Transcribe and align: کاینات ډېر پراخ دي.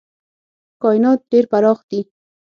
کاینات 0.81 1.19
ډېر 1.31 1.45
پراخ 1.51 1.79
دي. 1.89 2.01